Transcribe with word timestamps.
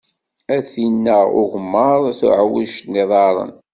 A 0.55 0.57
tinn-a 0.71 1.17
n 1.25 1.31
ugemmaḍ, 1.41 2.01
tuɛwijt 2.19 2.79
n 2.85 2.93
yiḍarren. 2.97 3.51